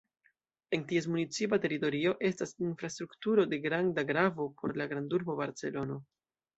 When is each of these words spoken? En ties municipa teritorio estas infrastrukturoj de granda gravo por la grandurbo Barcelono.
En 0.77 0.85
ties 0.91 1.07
municipa 1.15 1.59
teritorio 1.65 2.15
estas 2.31 2.55
infrastrukturoj 2.69 3.47
de 3.55 3.63
granda 3.69 4.09
gravo 4.15 4.51
por 4.59 4.79
la 4.83 4.93
grandurbo 4.97 5.41
Barcelono. 5.47 6.05